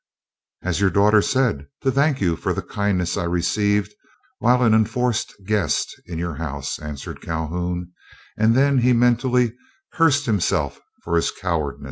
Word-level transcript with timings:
"As 0.63 0.81
your 0.81 0.89
daughter 0.89 1.21
said, 1.21 1.67
to 1.81 1.91
thank 1.91 2.21
you 2.21 2.35
for 2.35 2.53
the 2.55 2.63
kindness 2.63 3.17
I 3.17 3.23
received 3.25 3.93
while 4.39 4.63
an 4.63 4.73
enforced 4.73 5.35
guest 5.45 5.93
in 6.07 6.17
your 6.17 6.33
house," 6.33 6.79
answered 6.79 7.21
Calhoun, 7.21 7.91
and 8.35 8.55
then 8.57 8.79
he 8.79 8.93
mentally 8.93 9.55
cursed 9.93 10.25
himself 10.25 10.79
for 11.03 11.17
his 11.17 11.29
cowardice. 11.29 11.79